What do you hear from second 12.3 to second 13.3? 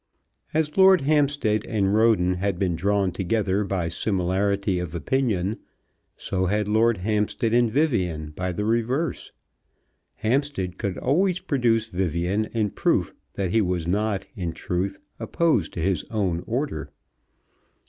in proof